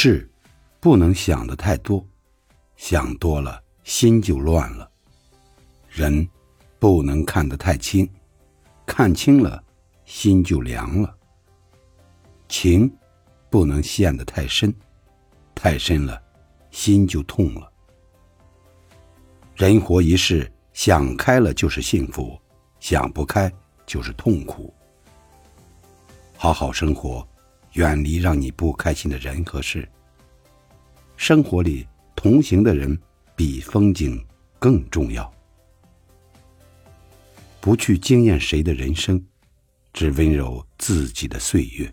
[0.00, 0.30] 事
[0.78, 2.06] 不能想的太多，
[2.76, 4.88] 想多了心就乱了；
[5.88, 6.24] 人
[6.78, 8.08] 不能看得太清，
[8.86, 9.60] 看清了
[10.04, 11.12] 心就凉了；
[12.48, 12.88] 情
[13.50, 14.72] 不能陷得太深，
[15.52, 16.22] 太深了
[16.70, 17.68] 心就痛了。
[19.56, 22.40] 人活一世，想开了就是幸福，
[22.78, 23.52] 想不开
[23.84, 24.72] 就是痛苦。
[26.36, 27.26] 好好生活。
[27.74, 29.88] 远离让你不开心的人和事。
[31.16, 32.98] 生活里同行的人
[33.34, 34.24] 比风景
[34.58, 35.32] 更重要。
[37.60, 39.22] 不去惊艳谁的人生，
[39.92, 41.92] 只温柔自己的岁月。